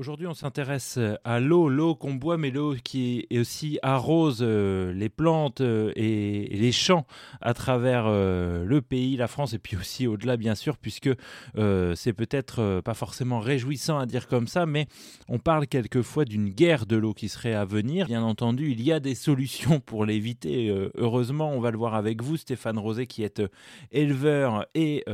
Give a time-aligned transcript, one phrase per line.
[0.00, 4.38] Aujourd'hui, on s'intéresse euh, à l'eau, l'eau qu'on boit, mais l'eau qui est aussi arrose
[4.40, 7.04] euh, les plantes euh, et, les champs
[7.42, 11.10] à travers le pays, la France, et puis aussi au-delà, bien sûr, puisque
[11.54, 14.86] c'est peut-être pas forcément réjouissant à dire comme ça, mais
[15.28, 18.06] on parle quelquefois d'une guerre de l'eau qui serait à venir.
[18.06, 20.74] Bien entendu, il y a des solutions pour l'éviter.
[20.96, 23.42] heureusement, on va le voir avec vous, Stéphane Rosé, qui est
[23.90, 25.04] éleveur et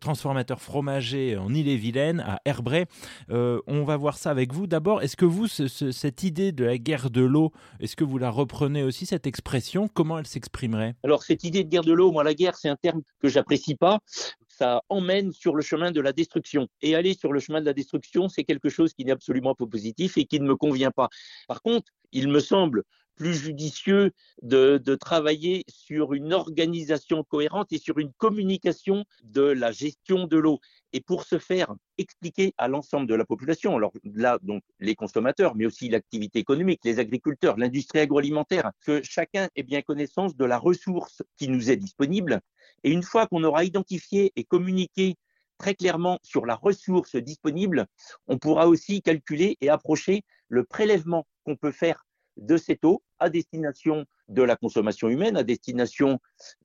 [0.00, 2.86] transformateur fromager en Ille-et-Vilaine, à Herbray.
[3.28, 4.66] on va voir ça avec vous.
[4.66, 8.30] D'abord, est-ce que vous, cette idée de la guerre de l'eau, est-ce que vous la
[8.30, 9.86] reprenez aussi, cette expression?
[9.86, 10.96] Comment elle s'exprimerait?
[11.04, 13.76] Alors, cette idée de guerre de l'eau, moi, la guerre, c'est un terme que j'apprécie
[13.76, 14.00] pas.
[14.48, 16.66] Ça emmène sur le chemin de la destruction.
[16.80, 19.66] Et aller sur le chemin de la destruction, c'est quelque chose qui n'est absolument pas
[19.66, 21.08] positif et qui ne me convient pas.
[21.46, 22.82] Par contre, il me semble
[23.16, 24.12] plus judicieux
[24.42, 30.60] de, travailler sur une organisation cohérente et sur une communication de la gestion de l'eau.
[30.92, 35.54] Et pour ce faire, expliquer à l'ensemble de la population, alors là, donc les consommateurs,
[35.54, 40.58] mais aussi l'activité économique, les agriculteurs, l'industrie agroalimentaire, que chacun ait bien connaissance de la
[40.58, 42.40] ressource qui nous est disponible.
[42.84, 45.16] Et une fois qu'on aura identifié et communiqué
[45.58, 47.86] très clairement sur la ressource disponible,
[48.26, 52.04] on pourra aussi calculer et approcher le prélèvement qu'on peut faire
[52.36, 56.18] de cette eau à destination de la consommation humaine, à destination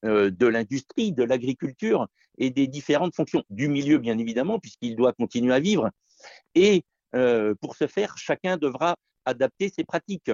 [0.05, 5.13] euh, de l'industrie, de l'agriculture et des différentes fonctions du milieu, bien évidemment, puisqu'il doit
[5.13, 5.89] continuer à vivre.
[6.55, 6.83] Et
[7.15, 8.95] euh, pour ce faire, chacun devra
[9.25, 10.31] adapter ses pratiques.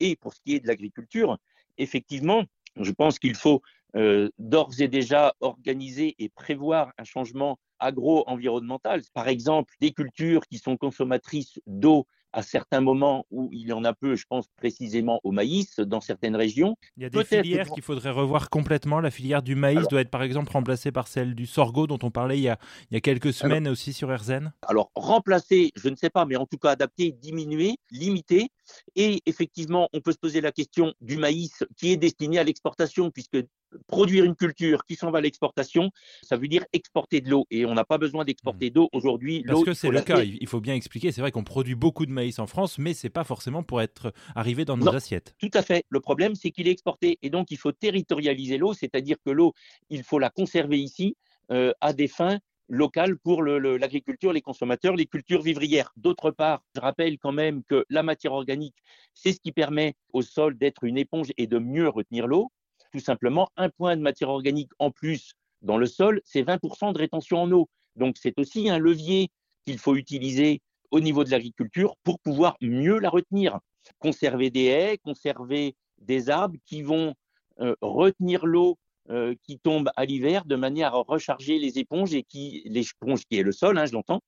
[0.00, 1.38] Et pour ce qui est de l'agriculture,
[1.78, 2.44] effectivement,
[2.76, 3.62] je pense qu'il faut
[3.94, 9.02] euh, d'ores et déjà organiser et prévoir un changement agro-environnemental.
[9.12, 13.84] Par exemple, des cultures qui sont consommatrices d'eau à certains moments où il y en
[13.84, 16.76] a peu, je pense précisément au maïs dans certaines régions.
[16.96, 19.00] Il y a des filières qu'il faudrait revoir complètement.
[19.00, 22.10] La filière du maïs doit être par exemple remplacée par celle du sorgho dont on
[22.10, 22.58] parlait il y a,
[22.90, 24.52] il y a quelques semaines aussi sur RZN.
[24.66, 28.48] Alors remplacer, je ne sais pas, mais en tout cas adapter, diminuer, limiter.
[28.96, 33.10] Et effectivement, on peut se poser la question du maïs qui est destiné à l'exportation,
[33.10, 33.38] puisque
[33.86, 35.90] produire une culture qui s'en va à l'exportation,
[36.22, 37.46] ça veut dire exporter de l'eau.
[37.50, 38.74] Et on n'a pas besoin d'exporter mmh.
[38.74, 39.44] d'eau aujourd'hui.
[39.46, 41.12] Parce que c'est le cas, il faut bien expliquer.
[41.12, 44.12] C'est vrai qu'on produit beaucoup de maïs en France, mais c'est pas forcément pour être
[44.34, 45.34] arrivé dans nos assiettes.
[45.38, 45.84] Tout à fait.
[45.88, 47.18] Le problème, c'est qu'il est exporté.
[47.22, 49.54] Et donc, il faut territorialiser l'eau, c'est-à-dire que l'eau,
[49.90, 51.16] il faut la conserver ici
[51.50, 52.38] euh, à des fins
[52.68, 55.92] locales pour l'agriculture, les consommateurs, les cultures vivrières.
[55.96, 58.76] D'autre part, je rappelle quand même que la matière organique,
[59.12, 62.50] c'est ce qui permet au sol d'être une éponge et de mieux retenir l'eau
[62.92, 66.98] tout simplement, un point de matière organique en plus dans le sol, c'est 20% de
[66.98, 67.68] rétention en eau.
[67.96, 69.30] Donc c'est aussi un levier
[69.64, 70.60] qu'il faut utiliser
[70.90, 73.58] au niveau de l'agriculture pour pouvoir mieux la retenir.
[73.98, 77.14] Conserver des haies, conserver des arbres qui vont
[77.60, 78.78] euh, retenir l'eau
[79.10, 83.36] euh, qui tombe à l'hiver de manière à recharger les éponges et qui l'éponge qui
[83.36, 84.22] est le sol, hein, je l'entends,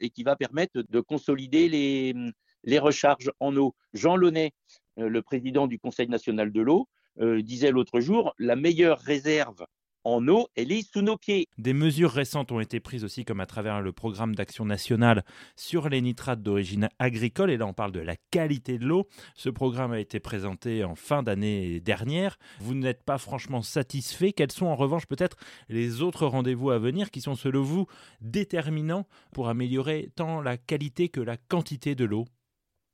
[0.00, 3.74] et qui va permettre de consolider les, recharges en eau.
[3.94, 4.52] Jean Launay,
[4.98, 9.64] euh, le président du Conseil national de l'eau, disait l'autre jour, la meilleure réserve
[10.04, 11.46] en eau, elle est sous nos pieds.
[11.58, 15.24] Des mesures récentes ont été prises aussi, comme à travers le programme d'action nationale
[15.56, 17.50] sur les nitrates d'origine agricole.
[17.50, 19.06] Et là, on parle de la qualité de l'eau.
[19.34, 22.38] Ce programme a été présenté en fin d'année dernière.
[22.58, 24.32] Vous n'êtes pas franchement satisfait.
[24.32, 25.36] Quels sont en revanche peut-être
[25.68, 27.86] les autres rendez-vous à venir qui sont, selon vous,
[28.20, 32.24] déterminants pour améliorer tant la qualité que la quantité de l'eau?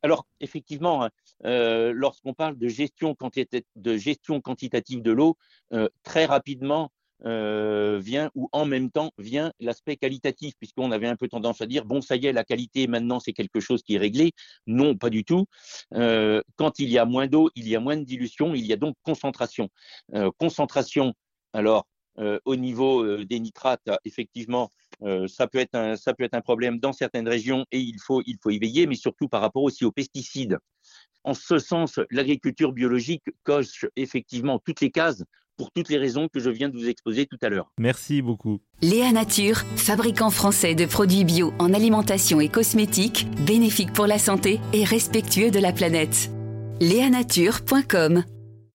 [0.03, 1.09] Alors, effectivement,
[1.45, 5.37] euh, lorsqu'on parle de gestion, quantitative de l'eau,
[5.73, 6.93] euh, très rapidement
[7.25, 11.67] euh, vient, ou en même temps, vient l'aspect qualitatif, puisqu'on avait un peu tendance à
[11.67, 14.33] dire, bon, ça y est, la qualité, maintenant, c'est quelque chose qui est réglé.
[14.69, 15.47] Non, pas du tout.
[15.91, 18.77] quand il y a moins d'eau, il y a moins de dilution, il y a
[18.77, 19.69] donc concentration.
[20.39, 21.15] concentration,
[21.53, 21.87] alors,
[22.45, 24.71] au niveau euh, des nitrates, effectivement,
[25.03, 27.99] euh, ça, peut être un, ça peut être un problème dans certaines régions et il
[28.01, 30.59] faut, il faut y veiller, mais surtout par rapport aussi aux pesticides.
[31.25, 35.25] En ce sens, l'agriculture biologique coche effectivement toutes les cases
[35.57, 37.71] pour toutes les raisons que je viens de vous exposer tout à l'heure.
[37.79, 38.61] Merci beaucoup.
[38.81, 44.61] Léa Nature, fabricant français de produits bio en alimentation et cosmétiques, bénéfique pour la santé
[44.73, 46.31] et respectueux de la planète.
[46.81, 48.23] Léanature.com